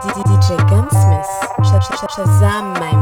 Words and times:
DJ 0.00 0.56
Gunsmith, 0.70 1.26
Shazam, 2.16 2.72
my 2.80 3.01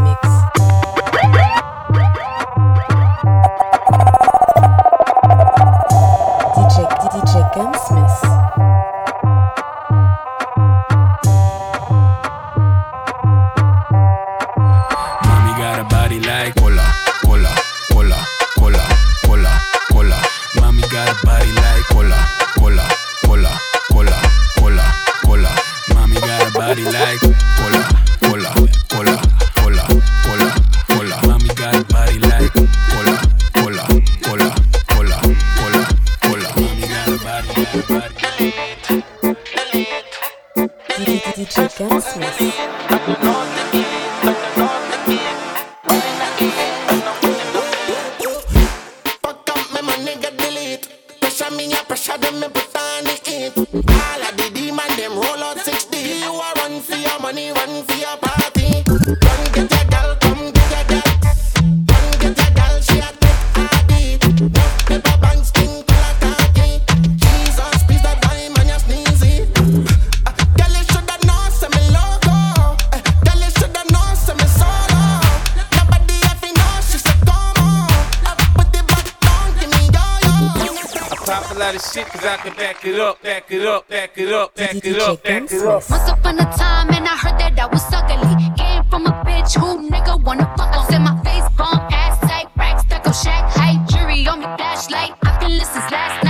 pop 81.41 81.57
a 81.57 81.59
lot 81.59 81.75
of 81.75 81.83
shit, 81.83 82.07
cause 82.07 82.25
I 82.25 82.37
can 82.37 82.55
back 82.55 82.85
it 82.85 82.99
up, 82.99 83.23
back 83.23 83.51
it 83.51 83.67
up, 83.67 83.89
back 83.89 84.19
it 84.19 84.33
up, 84.33 84.55
back 84.55 84.75
it 84.85 85.01
up, 85.01 85.23
back 85.23 85.53
it 85.53 85.63
up. 85.63 85.91
Once 85.91 86.11
upon 86.11 86.39
a 86.39 86.45
time, 86.57 86.91
and 86.91 87.07
I 87.07 87.17
heard 87.17 87.39
that 87.39 87.59
I 87.59 87.67
was 87.67 87.85
ugly. 87.93 88.51
Came 88.57 88.85
from 88.91 89.07
a 89.07 89.13
bitch 89.25 89.59
who 89.59 89.89
nigga 89.89 90.23
wanna 90.23 90.47
fuck 90.57 90.77
on. 90.77 90.87
Said 90.91 91.01
my 91.01 91.17
face 91.25 91.49
bomb, 91.57 91.81
ass 91.93 92.21
tight, 92.21 92.49
rack, 92.57 92.81
stuck 92.81 93.07
on 93.07 93.13
shack, 93.13 93.45
height, 93.53 93.81
jury 93.89 94.27
on 94.27 94.41
me, 94.41 94.47
flashlight. 94.57 95.13
I've 95.23 95.41
been 95.41 95.57
listening 95.59 95.91
last 95.91 96.25
night. 96.25 96.30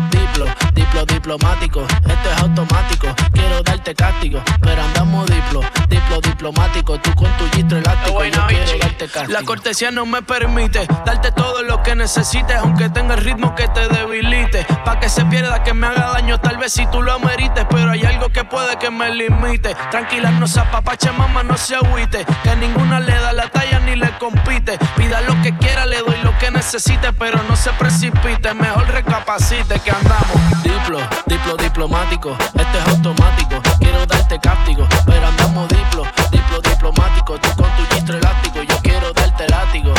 Diplo 0.73 1.05
diplomático, 1.05 1.81
esto 1.81 2.31
es 2.31 2.41
automático. 2.41 3.07
Quiero 3.33 3.61
darte 3.63 3.95
castigo, 3.95 4.41
pero 4.61 4.81
andamos 4.81 5.25
diplo, 5.27 5.61
diplo 5.89 6.21
diplomático. 6.21 6.99
Tú 6.99 7.13
con 7.15 7.31
tu 7.37 7.49
gistro 7.51 7.77
elástico, 7.77 8.23
yo 8.25 8.47
quiero 8.47 8.77
darte 8.79 9.07
castigo. 9.07 9.39
La 9.39 9.43
cortesía 9.43 9.91
no 9.91 10.05
me 10.05 10.21
permite 10.21 10.87
darte 11.05 11.31
todo 11.31 11.63
lo 11.63 11.81
que 11.83 11.95
necesites, 11.95 12.57
aunque 12.57 12.89
tenga 12.89 13.15
el 13.15 13.21
ritmo 13.23 13.55
que 13.55 13.67
te 13.67 13.87
debilite. 13.87 14.65
Pa' 14.85 14.99
que 14.99 15.09
se 15.09 15.25
pierda, 15.25 15.63
que 15.63 15.73
me 15.73 15.87
haga 15.87 16.11
daño, 16.13 16.39
tal 16.39 16.57
vez 16.57 16.73
si 16.73 16.85
tú 16.87 17.01
lo 17.01 17.13
amerites. 17.13 17.65
Pero 17.69 17.91
hay 17.91 18.03
algo 18.03 18.29
que 18.29 18.43
puede 18.43 18.77
que 18.77 18.89
me 18.89 19.13
limite. 19.13 19.75
Tranquila, 19.91 20.31
no 20.31 20.47
se 20.47 20.59
apapache, 20.59 21.11
mamá, 21.11 21.43
no 21.43 21.57
se 21.57 21.75
agüite. 21.75 22.25
Que 22.43 22.55
ninguna 22.55 22.99
le 22.99 23.13
da 23.13 23.33
la 23.33 23.47
talla 23.49 23.79
ni 23.79 23.95
le 23.95 24.09
compite. 24.17 24.77
Pida 24.95 25.21
lo 25.21 25.41
que 25.41 25.55
quiera, 25.57 25.85
le 25.85 25.99
doy 25.99 26.17
lo 26.23 26.37
que 26.37 26.51
necesite, 26.51 27.13
pero 27.13 27.41
no 27.47 27.55
se 27.55 27.71
precipite. 27.71 28.53
Mejor 28.53 28.87
recapacite 28.87 29.79
que 29.79 29.91
andamos. 29.91 30.30
Diplo, 30.63 30.99
diplo 31.25 31.57
diplomático, 31.57 32.35
este 32.53 32.77
es 32.77 32.87
automático. 32.87 33.61
Quiero 33.79 34.05
darte 34.05 34.39
castigo, 34.39 34.87
pero 35.05 35.27
andamos 35.27 35.67
diplo, 35.69 36.03
diplo 36.31 36.61
diplomático. 36.61 37.39
Tú 37.39 37.49
con 37.55 37.69
tu 37.77 37.95
gistro 37.95 38.17
elástico, 38.17 38.61
yo 38.61 38.75
quiero 38.81 39.13
darte 39.13 39.47
látigo. 39.49 39.93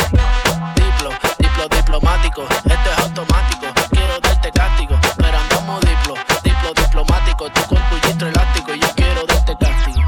Diplo, 0.75 1.09
diplo 1.39 1.67
diplomático, 1.69 2.43
este 2.43 2.89
es 2.91 2.99
automático. 2.99 3.65
Quiero 3.91 4.19
darte 4.19 4.51
castigo, 4.51 4.99
pero 5.17 5.37
andamos 5.37 5.81
diplo, 5.81 6.13
diplo 6.43 6.73
diplomático. 6.73 7.49
Tú 7.49 7.61
con 7.67 7.79
tu 7.89 8.07
gistro 8.07 8.27
elástico, 8.27 8.73
yo 8.73 8.87
quiero 8.95 9.25
darte 9.25 9.55
castigo. 9.57 10.01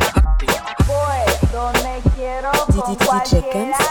Voy 0.85 1.49
donde 1.51 2.01
quiero 2.15 2.51
con. 2.51 3.84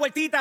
Vueltita 0.00 0.39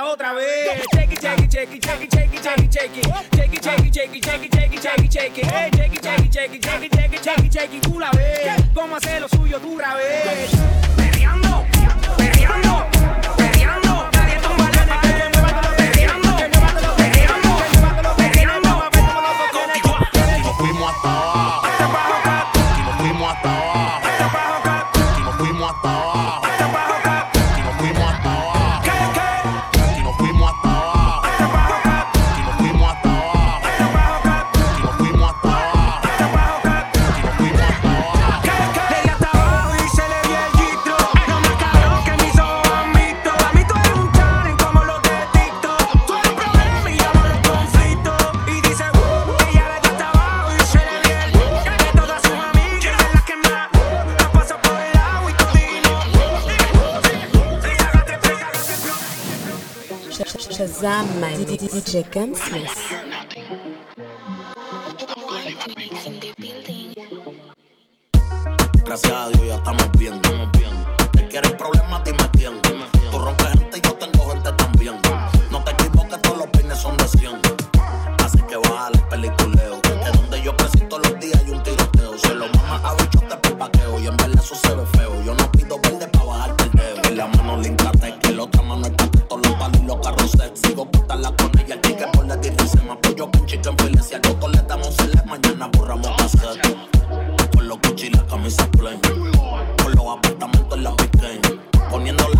Jack 61.91 62.17
and 62.17 62.37
Smith. 62.37 62.88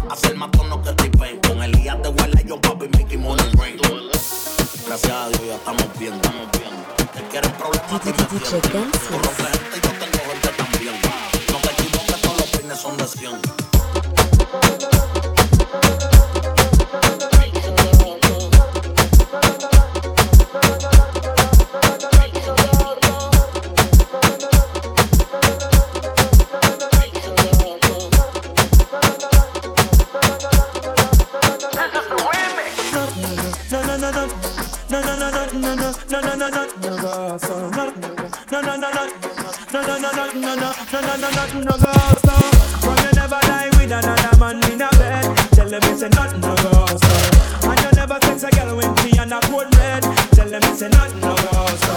Hacer 0.10 0.36
más 0.36 0.52
tono 0.52 0.82
que 0.82 0.92
T-Pain. 0.94 1.40
Con 1.48 1.62
el 1.64 1.72
día 1.72 1.96
de 1.96 2.10
huele 2.10 2.44
yo 2.46 2.60
papi 2.60 2.88
Mickey 2.98 3.18
Money 3.18 3.52
Rain. 3.54 3.78
Gracias 4.88 5.12
a 5.12 5.30
Dios 5.30 5.42
ya 5.46 5.56
estamos 5.56 5.86
bien. 6.00 6.14
Te 6.22 7.24
quieren 7.30 7.52
problemas, 7.54 8.02
Tú 8.02 8.10
rompes 9.18 9.48
gente 9.48 9.78
y 9.78 9.82
yo 9.82 9.92
tengo 10.00 10.19
No, 40.92 41.02
no, 41.02 41.16
no, 41.18 41.30
nothing 41.30 41.62
no 41.62 41.78
go 41.78 41.94
so. 42.26 42.36
From 42.82 42.98
you 42.98 43.12
never 43.14 43.40
lie 43.46 43.70
with 43.78 43.92
another 43.92 44.38
man 44.40 44.58
in 44.72 44.82
a 44.82 44.90
bed. 44.98 45.38
Tell 45.54 45.70
them 45.70 45.82
it's 45.84 46.02
a 46.02 46.10
nothing 46.10 46.42
no 46.42 46.56
go 46.56 46.86
so. 46.98 47.70
And 47.70 47.80
you 47.80 47.92
never 47.94 48.18
kiss 48.20 48.44
a 48.44 48.50
girl 48.50 48.76
when 48.76 48.96
she 48.98 49.16
and 49.20 49.32
a 49.32 49.40
cold 49.42 49.70
red. 49.78 50.02
Tell 50.34 50.50
them 50.50 50.64
it's 50.64 50.82
a 50.82 50.90
nothing 50.90 51.22
no 51.22 51.36
go 51.36 51.66
so. 51.78 51.94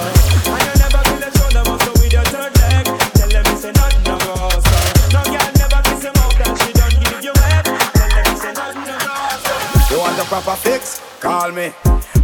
And 0.53 0.61
you 0.69 0.75
never 0.77 1.00
feel 1.09 1.25
a 1.25 1.31
shoulder 1.33 1.65
muscle 1.65 1.94
with 2.05 2.12
your 2.12 2.25
third 2.29 2.53
leg. 2.61 2.85
Tell 3.17 3.29
them 3.33 3.44
it's 3.49 3.65
a 3.65 3.73
nothing 3.73 4.05
no 4.05 4.19
go 4.21 4.35
so. 4.61 4.77
No 5.09 5.21
girl 5.25 5.50
never 5.56 5.81
kiss 5.88 6.03
him 6.05 6.17
out 6.21 6.41
and 6.45 6.59
she 6.61 6.73
don't 6.77 6.97
give 7.00 7.25
you 7.25 7.33
head. 7.41 7.65
Tell 7.65 8.11
them 8.12 8.25
it's 8.29 8.45
a 8.45 8.53
nothing 8.53 8.85
no 8.85 8.97
go 9.00 9.17
so. 9.41 9.95
You 9.95 10.00
want 10.05 10.19
a 10.21 10.25
proper 10.29 10.56
fix? 10.61 11.00
Call 11.19 11.50
me. 11.53 11.73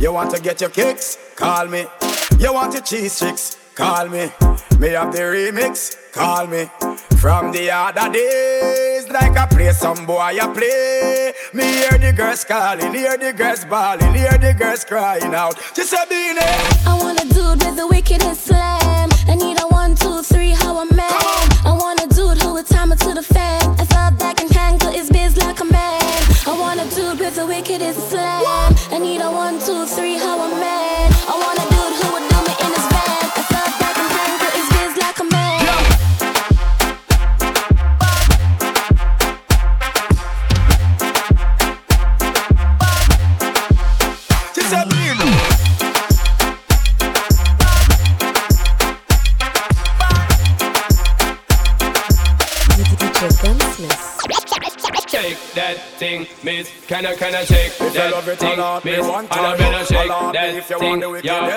You 0.01 0.13
want 0.13 0.31
to 0.37 0.41
get 0.43 0.61
your 0.61 0.71
kicks? 0.71 1.17
Call 1.35 1.67
me. 1.67 1.87
You 2.39 2.53
want 2.53 2.75
your 2.75 2.83
cheese 2.83 3.13
sticks? 3.15 3.57
Call 3.79 4.09
me. 4.09 4.29
Me 4.81 4.89
have 4.89 5.13
the 5.13 5.23
remix? 5.23 5.95
Call 6.13 6.49
me. 6.49 6.69
From 7.21 7.53
the 7.53 7.71
other 7.71 8.13
days, 8.13 9.09
like 9.09 9.37
I 9.37 9.47
play 9.47 9.71
some 9.71 10.05
boy, 10.05 10.19
I 10.19 10.53
play. 10.53 11.33
Me 11.55 11.63
hear 11.63 11.97
the 11.97 12.13
girls 12.13 12.45
calling, 12.45 12.93
hear 12.93 13.17
the 13.17 13.33
girls 13.33 13.65
bawling, 13.65 14.15
hear 14.15 14.37
the 14.37 14.53
girls 14.53 14.85
crying 14.85 15.33
out. 15.33 15.55
She 15.77 15.85
said, 15.85 16.07
Beanie. 16.07 16.89
I 16.89 16.99
want 16.99 17.23
a 17.23 17.29
dude 17.29 17.65
with 17.65 17.77
the 17.77 17.87
wickedest 17.87 18.47
slam. 18.47 19.11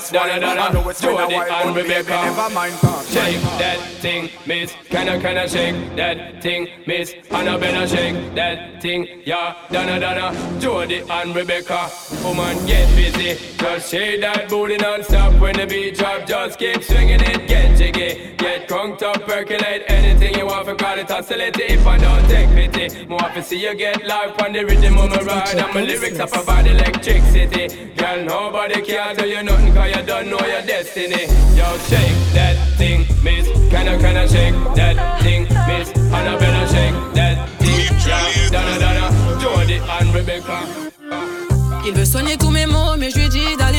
Want 0.10 0.12
the 0.12 0.12
wickedest 0.12 0.14
yeah. 0.14 0.22
wine. 0.22 0.42
Donna, 0.42 0.62
I 0.62 0.74
know 0.74 0.90
it's 0.90 1.02
been 1.02 1.10
a 1.12 1.28
while, 1.28 1.52
and 1.52 1.76
but 1.76 1.88
baby, 1.88 2.10
never 2.10 2.50
mind. 2.54 2.74
Shake 3.08 3.42
that 3.60 3.80
thing, 4.00 4.30
miss. 4.46 4.74
Can 4.90 5.10
I, 5.10 5.20
can 5.20 5.38
I 5.38 5.48
shake 5.48 5.96
that 5.96 6.42
thing, 6.42 6.68
miss? 6.88 7.14
And 7.30 7.50
I 7.50 7.58
better 7.58 7.88
shake 7.88 8.36
that 8.36 8.82
thing, 8.82 9.22
yeah. 9.26 9.56
Donna, 9.72 10.00
Donna, 10.00 10.60
Jody 10.60 11.04
and 11.10 11.36
Rebecca. 11.36 11.90
Woman, 12.24 12.66
get 12.66 12.88
busy. 12.96 13.58
Just 13.58 13.92
shake 13.92 14.22
that 14.22 14.50
booty 14.50 14.78
non-stop 14.78 15.40
when 15.40 15.56
the 15.56 15.68
beat 15.68 15.98
drop. 15.98 16.26
Just 16.26 16.58
keep 16.60 16.84
swinging 16.84 17.22
it, 17.22 17.48
get 17.48 17.78
jiggy. 17.78 18.36
Get 18.38 18.68
crunked 18.68 19.04
up, 19.04 19.28
percolate 19.28 19.84
anything 19.88 20.36
you 20.36 20.46
want 20.46 20.66
for 20.66 20.76
call 20.76 20.98
it 20.98 21.10
hostility. 21.10 21.64
If 21.64 21.86
I 21.86 21.98
don't 21.98 22.28
take 22.28 22.50
pity, 22.50 23.06
more 23.06 23.20
to 23.20 23.44
see 23.44 23.62
you 23.62 23.76
get 23.76 24.06
life 24.08 24.42
on 24.42 24.54
the 24.54 24.66
rhythm 24.66 24.98
of 24.98 25.10
my 25.10 25.22
ride. 25.22 25.56
And 25.58 25.74
my 25.74 25.82
lyrics 25.82 26.20
up 26.20 26.34
about 26.36 26.66
electricity. 26.66 27.92
Girl, 27.96 28.24
nobody 28.26 28.82
can 28.82 29.16
tell 29.16 29.28
you 29.28 29.44
nothing 29.44 29.74
cause 29.74 29.91
you 29.92 30.04
don't 30.04 30.30
know 30.30 30.40
your 30.40 30.62
destiny. 30.66 31.24
Yo, 31.58 31.68
shake 31.90 32.18
that 32.34 32.56
thing, 32.78 33.06
miss. 33.24 33.48
Can 33.70 33.88
I, 33.88 33.98
can 33.98 34.18
I 34.18 34.26
shake 34.28 34.56
that 34.76 34.96
thing, 35.22 35.44
miss? 35.68 35.92
And 35.96 36.30
I 36.32 36.38
better 36.40 36.68
shake 36.74 36.96
that 37.16 37.50
thing. 37.60 37.88
Donna, 38.52 38.80
Donna, 38.80 39.40
Jody 39.42 39.78
and 40.00 40.14
Rebecca. 40.14 40.60
Il 41.86 41.94
veut 41.94 42.06
soigner 42.06 42.38
tous 42.38 42.52
mes 42.52 42.68
maux, 42.68 42.96
mais 42.98 43.10
je 43.10 43.18
lui 43.18 43.30
dis 43.30 43.58
d'aller 43.58 43.71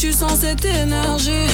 tu 0.00 0.12
sens 0.12 0.40
cette 0.40 0.64
énergie. 0.64 1.46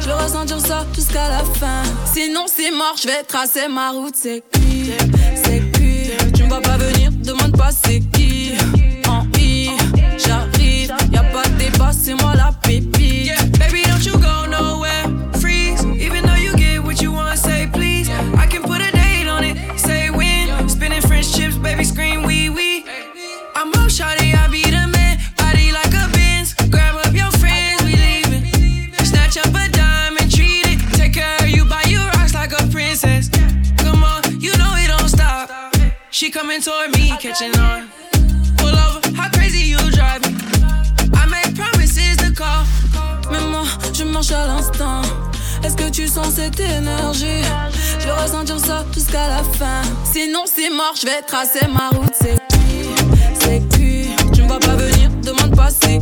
Je 0.00 0.06
vais 0.06 0.12
ressentir 0.12 0.60
ça 0.60 0.84
jusqu'à 0.94 1.30
la 1.30 1.38
fin. 1.38 1.82
Sinon, 2.04 2.44
c'est 2.46 2.70
mort, 2.70 2.94
je 3.00 3.08
vais 3.08 3.22
tracer 3.22 3.68
ma 3.68 3.90
route. 3.90 4.14
C'est 4.14 4.42
qui 4.52 4.90
C'est 5.34 5.60
qui 5.72 6.10
Tu 6.34 6.42
me 6.42 6.48
vois 6.48 6.60
pas 6.60 6.76
venir, 6.76 7.10
demande 7.10 7.56
pas 7.56 7.70
c'est 7.72 8.00
qui. 8.00 8.52
En 9.08 9.24
I, 9.38 9.70
j'arrive, 10.18 10.92
y 11.10 11.16
a 11.16 11.22
pas 11.22 11.44
de 11.44 11.56
débat, 11.56 11.90
c'est 11.92 12.14
moi 12.14 12.34
la 12.34 12.45
à 44.32 44.46
l'instant. 44.46 45.02
Est-ce 45.62 45.76
que 45.76 45.90
tu 45.90 46.06
sens 46.06 46.34
cette 46.34 46.58
énergie? 46.60 47.42
Je 47.98 48.06
vais 48.06 48.12
ressentir 48.12 48.58
ça 48.58 48.84
jusqu'à 48.92 49.28
la 49.28 49.42
fin. 49.42 49.82
Sinon, 50.04 50.44
c'est 50.46 50.70
mort, 50.70 50.94
je 51.00 51.06
vais 51.06 51.22
tracer 51.22 51.66
ma 51.72 51.88
route. 51.90 52.12
C'est 52.20 52.36
cuit, 52.48 52.88
c'est 53.40 53.68
cuit. 53.76 54.08
Tu 54.32 54.42
me 54.42 54.48
vois 54.48 54.58
pas 54.58 54.76
venir, 54.76 55.10
demande 55.22 55.54
pas 55.56 55.68
c'est 55.70 56.00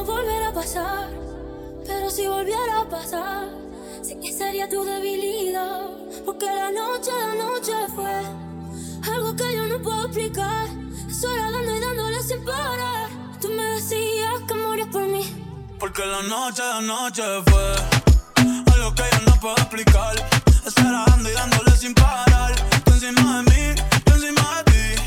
no 0.00 0.06
volverá 0.06 0.48
a 0.48 0.52
pasar, 0.52 1.08
pero 1.86 2.10
si 2.10 2.26
volviera 2.26 2.80
a 2.80 2.88
pasar, 2.88 3.48
sé 4.02 4.18
que 4.18 4.32
sería 4.32 4.66
tu 4.66 4.82
debilidad, 4.82 5.90
porque 6.24 6.46
la 6.46 6.70
noche, 6.70 7.10
la 7.10 7.34
noche 7.34 7.72
fue 7.94 8.16
algo 9.12 9.36
que 9.36 9.54
yo 9.54 9.66
no 9.66 9.82
puedo 9.82 10.02
explicar, 10.06 10.68
sola 11.10 11.50
dando 11.50 11.76
y 11.76 11.80
dándole 11.80 12.22
sin 12.22 12.42
parar, 12.44 13.10
tú 13.42 13.48
me 13.48 13.62
decías 13.74 14.40
que 14.48 14.54
morías 14.54 14.88
por 14.88 15.02
mí, 15.02 15.24
porque 15.78 16.06
la 16.06 16.22
noche, 16.22 16.62
la 16.62 16.80
noche 16.80 17.22
fue 17.50 17.74
algo 18.74 18.94
que 18.94 19.04
yo 19.12 19.20
no 19.26 19.40
puedo 19.40 19.56
explicar, 19.56 20.14
sola 20.74 21.04
dando 21.08 21.28
y 21.30 21.34
dándole 21.34 21.76
sin 21.76 21.94
parar, 21.94 22.54
tú 22.84 22.92
encima 22.92 23.42
de 23.42 23.50
mí, 23.50 23.82
tú 24.04 24.12
encima 24.14 24.62
de 24.62 24.72
ti, 24.72 25.02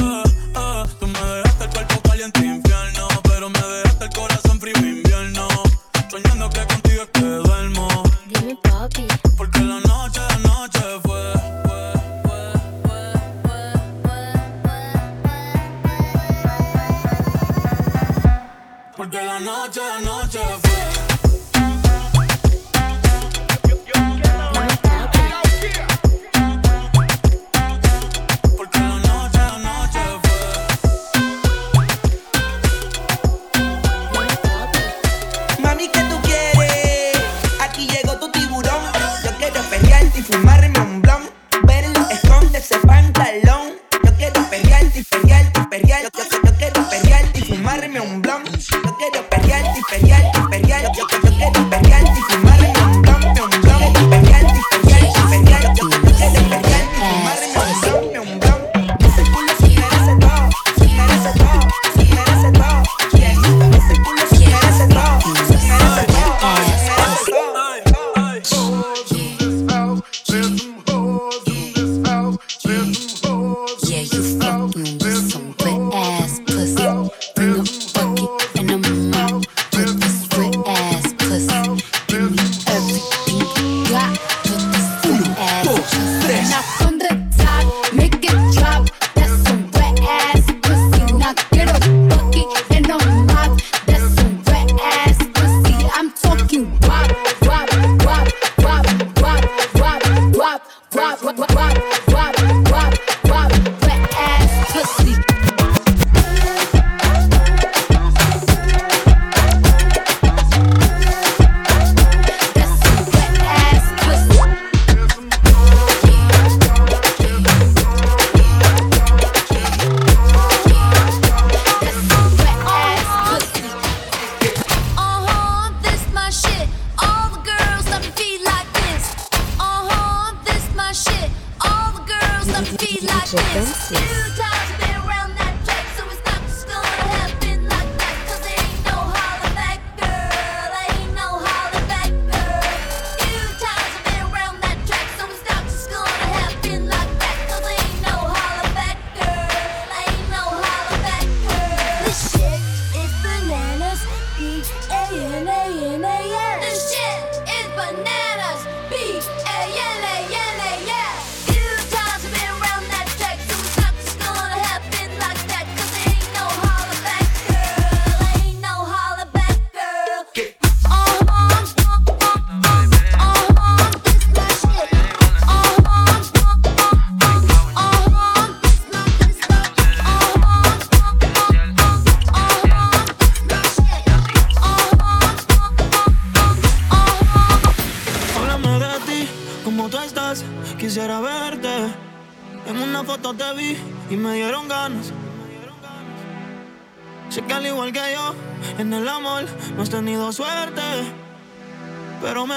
eh, 0.00 0.22
eh. 0.54 0.84
tú 1.00 1.06
me 1.08 1.18
dejaste 1.18 1.64
el 1.64 1.70
cuerpo 1.70 2.02
caliente 2.08 2.38
infierno, 2.46 3.08
pero 3.24 3.50
me 3.50 3.58
dejaste 3.58 3.87
Soñando 6.20 6.50
que 6.50 6.66
contigo 6.66 7.02
es 7.02 7.08
que 7.10 7.20
duermo. 7.20 7.88
Dime, 8.26 8.56
papi. 8.56 9.06
Porque 9.36 9.60
la 9.60 9.78
noche, 9.78 10.20
la 10.28 10.38
noche 10.38 10.80
fue. 11.04 11.32
Porque 18.96 19.22
la 19.22 19.38
noche, 19.38 19.80
la 19.80 20.00
noche 20.00 20.40
fue. 20.62 20.77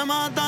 Me 0.01 0.07
matan 0.07 0.40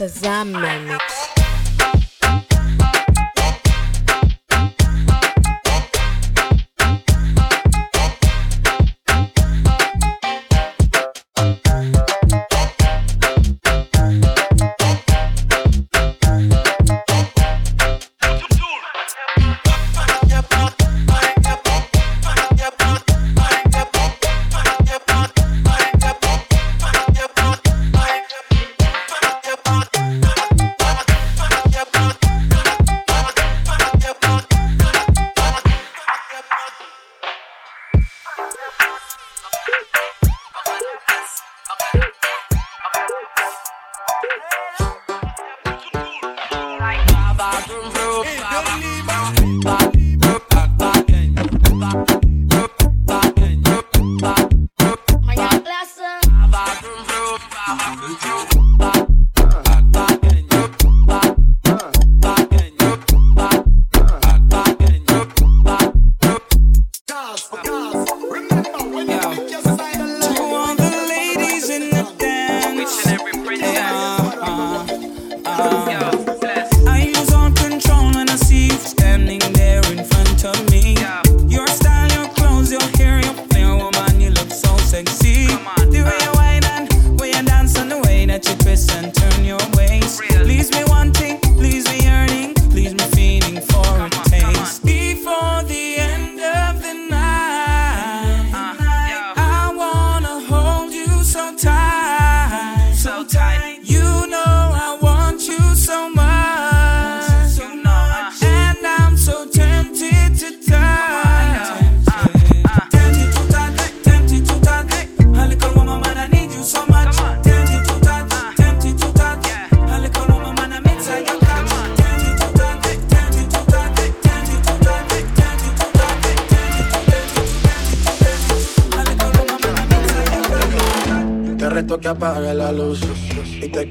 Shazam 0.00 0.56
Remix. 0.56 1.19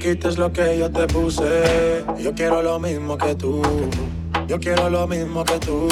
quites 0.09 0.37
lo 0.39 0.51
que 0.51 0.77
yo 0.79 0.89
te 0.89 1.05
puse. 1.07 2.03
Yo 2.19 2.33
quiero 2.33 2.63
lo 2.63 2.79
mismo 2.79 3.17
que 3.17 3.35
tú. 3.35 3.61
Yo 4.47 4.59
quiero 4.59 4.89
lo 4.89 5.05
mismo 5.07 5.43
que 5.43 5.59
tú. 5.59 5.87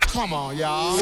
Come 0.00 0.32
on, 0.32 0.56
y'all. 0.56 0.98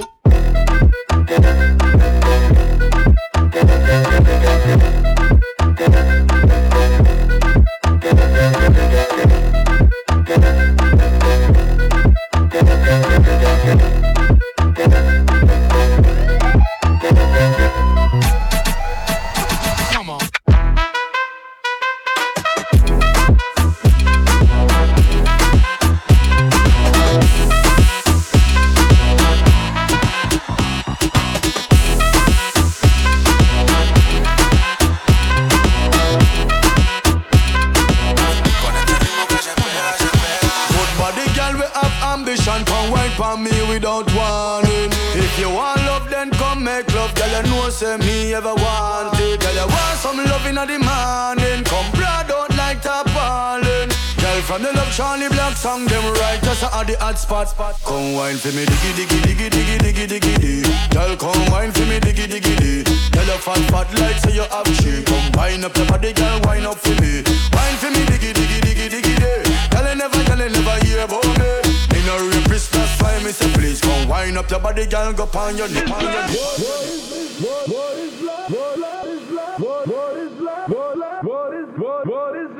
girl, 66.17 66.41
wine 66.45 66.67
up 66.67 66.79
for 66.79 66.97
me. 67.01 67.23
Wine 67.53 67.77
for 67.81 67.91
me, 67.95 68.03
diggy, 68.11 68.33
diggy, 68.33 68.59
diggy, 68.65 68.89
diggy, 68.89 69.15
day. 69.21 69.43
Girl, 69.71 69.87
I 69.87 69.95
never, 69.95 70.21
girl, 70.25 70.43
I 70.43 70.49
never 70.49 70.77
hear 70.85 71.05
about 71.05 71.25
me. 71.39 71.51
In 71.97 72.05
a 72.09 72.17
rapist, 72.31 72.73
that's 72.73 73.01
why 73.01 73.19
me 73.23 73.31
say, 73.31 73.53
please 73.53 73.81
come 73.81 74.09
wine 74.09 74.37
up 74.37 74.51
your 74.51 74.61
body, 74.61 74.87
girl, 74.87 75.13
go 75.13 75.29
on 75.39 75.57
your 75.57 75.69
nip. 75.69 75.89
What 75.89 76.03
is 76.03 76.11
this? 76.33 77.41
What 77.41 77.99
is 77.99 78.21
what 78.49 79.07
is? 79.07 79.27
What 79.59 79.87
is, 79.87 80.33
what 80.37 81.53
is 81.55 81.69
what 81.69 81.97
is 81.97 82.57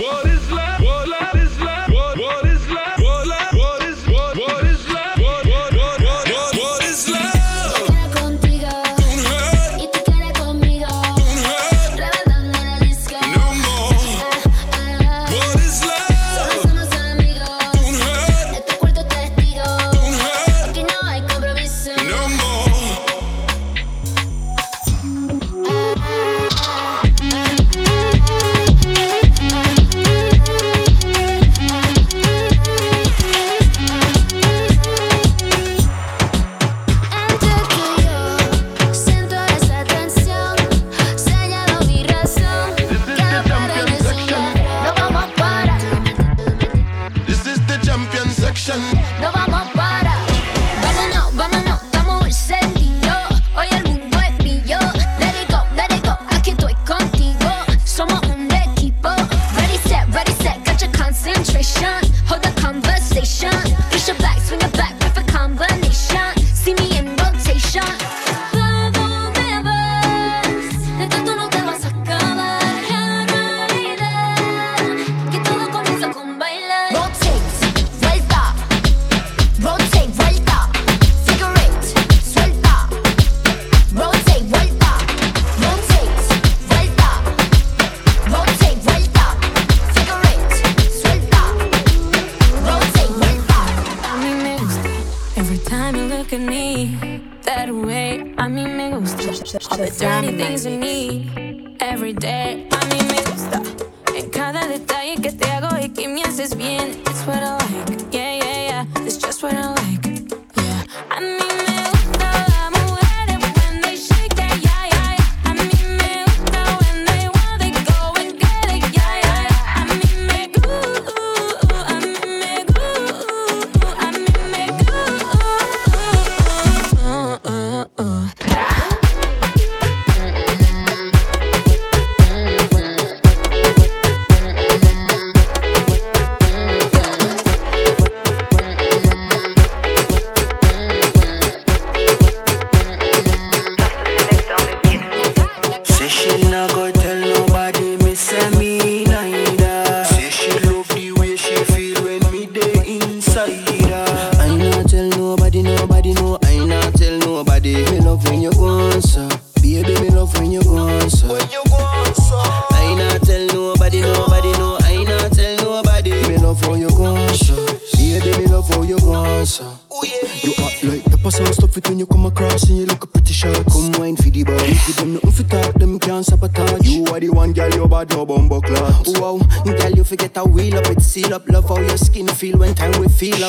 what 0.00 0.26
is 0.26 0.29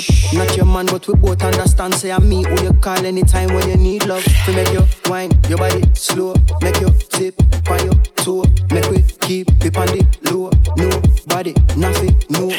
up. 0.10 0.34
Not 0.34 0.56
your 0.58 0.66
man, 0.66 0.86
but 0.88 1.08
we 1.08 1.16
both 1.16 1.44
understand. 1.44 1.94
Say 1.96 2.12
I'm 2.12 2.28
me 2.28 2.44
who 2.44 2.64
you 2.64 2.74
call 2.74 3.06
anytime 3.06 3.54
when 3.54 3.68
you 3.70 3.78
need 3.78 4.06
love. 4.06 4.24
To 4.46 4.54
make 4.54 4.72
you 4.72 4.86
wine, 5.06 5.32
your 5.50 5.58
body 5.58 5.84
slow. 5.94 6.34
Make 6.62 6.80
you 6.82 6.92
tip 7.10 7.36
on 7.70 7.86
your 7.86 7.96
toe. 8.16 8.46
Make 8.72 8.90
we 8.90 9.04
keep 9.22 9.50
it 9.64 9.78
on 9.78 9.88
the 9.88 10.06
low. 10.32 10.50
Nobody, 10.78 11.54
nothing, 11.78 12.22
no. 12.30 12.52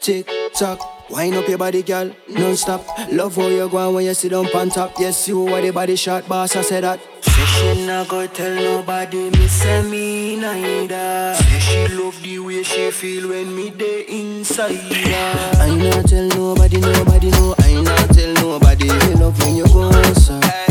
Tick 0.00 0.28
tock. 0.54 0.97
Wind 1.10 1.34
up 1.34 1.48
your 1.48 1.56
body, 1.58 1.82
girl, 1.82 2.10
non-stop. 2.28 2.84
Love 3.10 3.34
how 3.36 3.46
you 3.48 3.68
go 3.68 3.92
when 3.94 4.04
you 4.04 4.12
sit 4.14 4.30
down 4.30 4.46
on 4.54 4.68
top. 4.68 4.92
Yes, 4.98 5.26
you 5.26 5.46
are 5.48 5.60
the 5.62 5.70
body 5.70 5.96
shot, 5.96 6.28
boss. 6.28 6.54
I 6.54 6.60
said 6.62 6.84
that. 6.84 7.00
Say 7.22 7.44
she 7.46 7.86
not 7.86 8.08
go 8.08 8.26
tell 8.26 8.54
nobody, 8.54 9.30
me 9.30 9.46
say 9.48 9.82
me 9.82 10.36
neither. 10.36 11.34
Say 11.34 11.58
she 11.60 11.94
love 11.96 12.20
the 12.22 12.38
way 12.40 12.62
she 12.62 12.90
feel 12.90 13.30
when 13.30 13.54
me 13.56 13.70
dey 13.70 14.04
inside 14.08 14.76
her. 14.76 15.62
I 15.62 15.74
not 15.74 16.06
tell 16.06 16.28
nobody, 16.28 16.78
nobody 16.78 17.30
no. 17.30 17.54
I 17.58 17.80
not 17.80 18.10
tell 18.10 18.34
nobody. 18.34 18.88
Me 18.88 19.14
love 19.14 19.38
when 19.42 19.56
you 19.56 19.66
go 19.68 19.90
outside. 19.90 20.67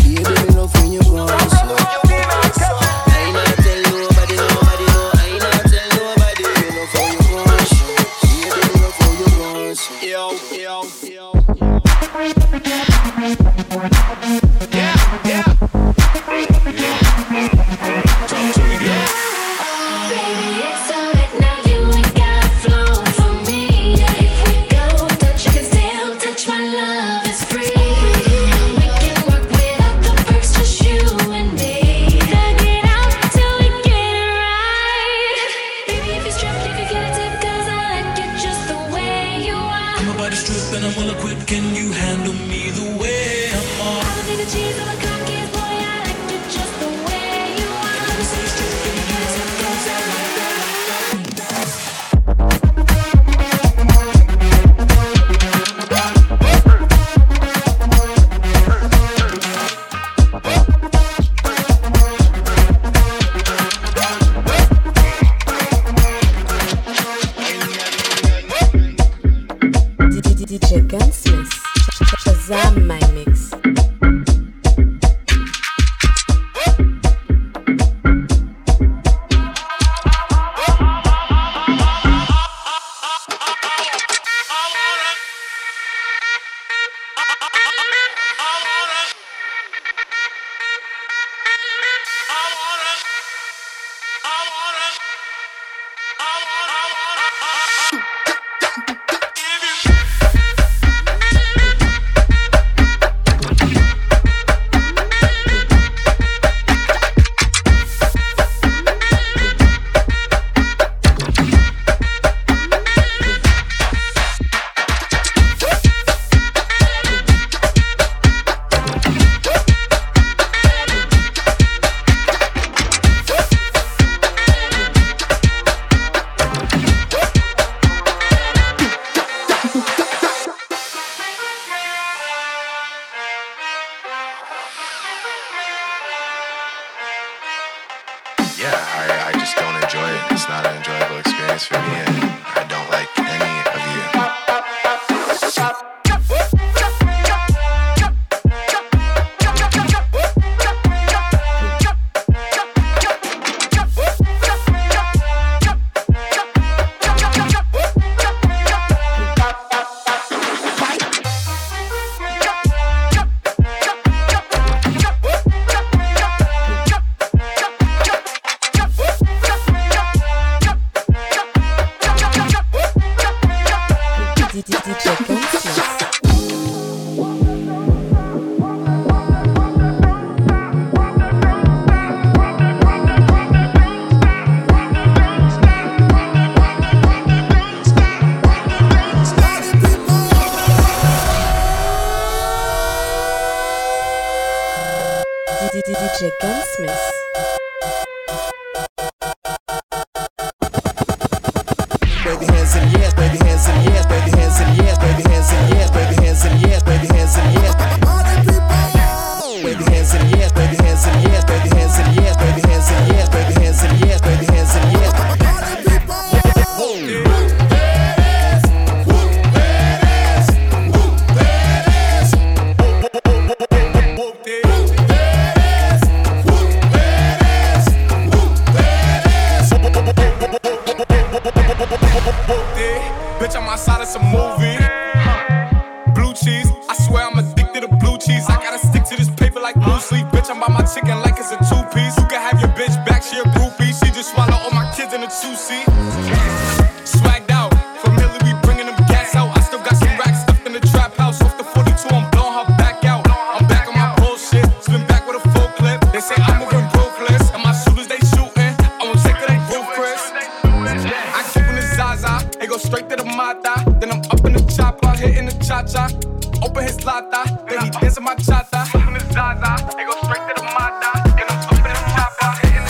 cha 265.83 266.07
cha. 266.07 266.17
Open 266.63 266.83
his 266.83 267.05
lata, 267.05 267.43
then 267.67 267.83
he 267.83 267.89
dancing 267.89 268.23
my 268.23 268.35
cha 268.35 268.63
cha. 268.71 268.89
Open 268.95 269.13
his 269.13 269.23
zaza, 269.33 269.95
They 269.95 270.05
go 270.05 270.13
straight 270.23 270.41
to 270.47 270.53
the 270.55 270.63
mata. 270.73 271.11
And 271.37 271.49
I'm 271.49 271.61
open 271.69 271.91
his 271.91 272.03
cha 272.15 272.25
cha. 272.39 272.49
Then 272.63 272.81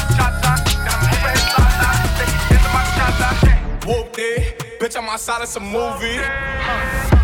I'm 0.88 1.04
open 1.12 1.32
his 1.36 1.48
lata, 1.58 1.90
then 2.18 2.28
he 2.28 2.38
dancing 2.50 2.74
my 2.74 2.84
cha 2.96 3.08
cha. 3.20 3.88
Whoop 3.88 4.16
it, 4.18 4.80
bitch, 4.80 4.98
I'm 4.98 5.10
outside, 5.10 5.42
it's 5.44 5.56
a 5.56 5.60
movie. 5.60 6.18
Huh. 6.18 7.17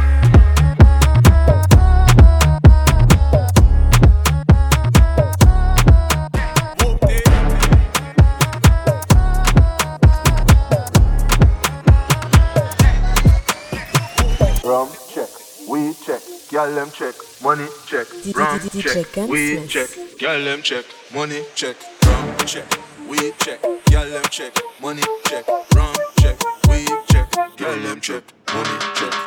Gyal 16.74 16.86
them 16.86 16.92
check, 16.92 17.16
money 17.44 17.68
check, 17.86 18.08
rum 18.36 18.60
check, 18.70 19.30
weed 19.30 19.70
check, 19.70 19.90
gyal 20.18 20.44
them 20.44 20.62
check, 20.62 20.86
money 21.14 21.44
check, 21.56 21.76
rum 22.06 22.38
check, 22.46 22.66
weed 23.08 23.34
check, 23.40 23.62
gyal 23.62 24.10
them 24.10 24.24
check, 24.32 24.54
money 24.82 25.02
check, 25.26 25.48
rum 25.76 25.94
check, 26.20 26.40
weed 26.68 26.90
check, 27.12 27.30
gyal 27.58 27.84
them 27.84 28.02
check, 28.02 28.24
money 28.54 28.80
check. 28.96 29.23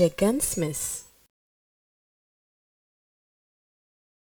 DJ 0.00 0.16
Gunsmith. 0.16 0.99